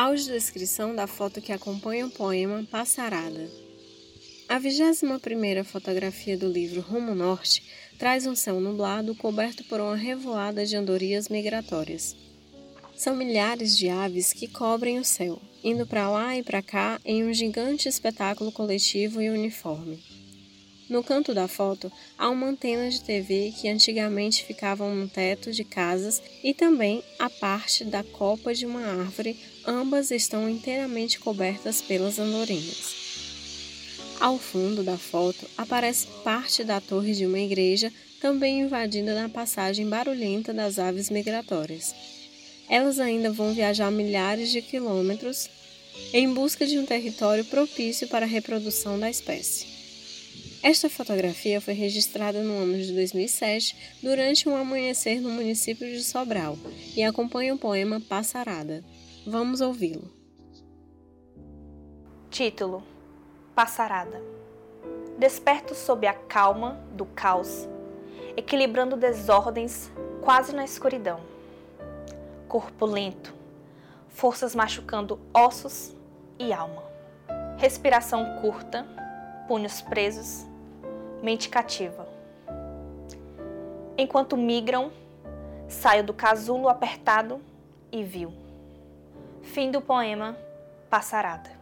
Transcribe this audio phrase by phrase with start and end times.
[0.00, 3.50] Audiodescrição da foto que acompanha o poema Passarada.
[4.48, 7.64] A 21ª fotografia do livro Rumo Norte
[7.98, 12.14] traz um céu nublado coberto por uma revoada de andorinhas migratórias.
[12.94, 17.24] São milhares de aves que cobrem o céu, indo para lá e para cá em
[17.24, 20.00] um gigante espetáculo coletivo e uniforme.
[20.88, 25.62] No canto da foto há uma antena de TV que antigamente ficava no teto de
[25.62, 32.18] casas e também a parte da copa de uma árvore, ambas estão inteiramente cobertas pelas
[32.18, 32.96] andorinhas.
[34.18, 39.86] Ao fundo da foto aparece parte da torre de uma igreja, também invadida na passagem
[39.88, 41.94] barulhenta das aves migratórias.
[42.68, 45.48] Elas ainda vão viajar milhares de quilômetros
[46.12, 49.77] em busca de um território propício para a reprodução da espécie.
[50.62, 56.58] Esta fotografia foi registrada no ano de 2007 durante um amanhecer no município de Sobral
[56.96, 58.84] e acompanha o poema Passarada.
[59.24, 60.10] Vamos ouvi-lo.
[62.28, 62.82] Título:
[63.54, 64.20] Passarada.
[65.16, 67.68] Desperto sob a calma do caos,
[68.36, 69.90] equilibrando desordens
[70.22, 71.20] quase na escuridão.
[72.48, 73.32] Corpo lento,
[74.08, 75.94] forças machucando ossos
[76.38, 76.82] e alma.
[77.58, 78.86] Respiração curta,
[79.48, 80.46] punhos presos,
[81.22, 82.06] mente cativa.
[83.96, 84.92] Enquanto migram,
[85.66, 87.40] saio do casulo apertado
[87.90, 88.32] e viu.
[89.42, 90.36] Fim do poema
[90.90, 91.57] Passarada.